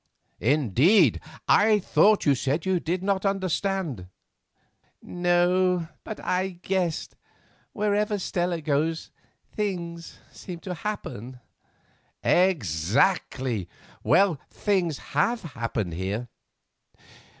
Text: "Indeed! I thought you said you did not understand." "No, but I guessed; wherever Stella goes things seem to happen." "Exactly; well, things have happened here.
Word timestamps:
"Indeed! 0.39 1.21
I 1.47 1.77
thought 1.77 2.25
you 2.25 2.33
said 2.33 2.65
you 2.65 2.79
did 2.79 3.03
not 3.03 3.23
understand." 3.23 4.07
"No, 4.99 5.89
but 6.03 6.19
I 6.21 6.47
guessed; 6.63 7.15
wherever 7.71 8.17
Stella 8.17 8.61
goes 8.61 9.11
things 9.51 10.17
seem 10.31 10.59
to 10.61 10.73
happen." 10.73 11.39
"Exactly; 12.23 13.69
well, 14.03 14.39
things 14.49 14.97
have 15.13 15.43
happened 15.43 15.93
here. 15.93 16.29